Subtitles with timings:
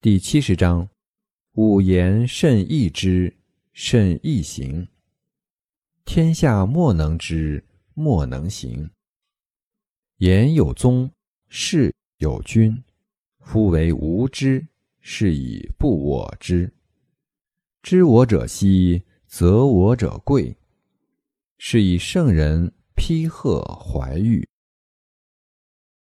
[0.00, 0.88] 第七十章：
[1.54, 3.36] 五言慎易知，
[3.72, 4.86] 慎易行。
[6.04, 8.88] 天下莫能知，莫能行。
[10.18, 11.10] 言有宗，
[11.48, 12.80] 事有君。
[13.40, 14.64] 夫为无知，
[15.00, 16.72] 是以不我知。
[17.82, 20.56] 知我者希，则我者贵。
[21.58, 24.47] 是以圣人批贺怀玉。